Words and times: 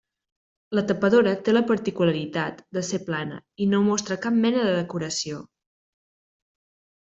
La 0.77 0.83
tapadora 0.91 1.33
té 1.47 1.53
la 1.53 1.61
particularitat 1.71 2.65
de 2.79 2.83
ser 2.89 3.01
plana 3.11 3.39
i 3.65 3.69
no 3.75 3.85
mostra 3.91 4.21
cap 4.27 4.43
mena 4.49 4.67
de 4.71 4.75
decoració. 4.81 5.47